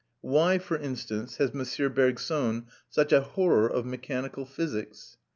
[0.21, 1.93] Why, for instance, has M.
[1.93, 5.17] Bergson such a horror of mechanical physics?